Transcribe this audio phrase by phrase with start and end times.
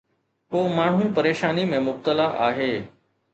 [0.53, 2.73] ڪو ماڻهو پريشاني ۾ مبتلا آهي